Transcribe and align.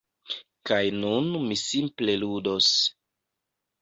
Kaj 0.69 0.79
nun 1.03 1.29
mi 1.49 1.59
simple 1.65 2.17
ludos. 2.25 2.71